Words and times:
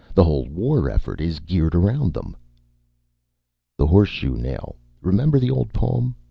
The 0.15 0.23
whole 0.23 0.45
war 0.45 0.89
effort 0.89 1.21
is 1.21 1.37
geared 1.37 1.75
around 1.75 2.15
them." 2.15 2.35
"The 3.77 3.85
horse 3.85 4.09
shoe 4.09 4.35
nail. 4.35 4.77
Remember 5.03 5.37
the 5.37 5.51
old 5.51 5.73
poem? 5.73 6.15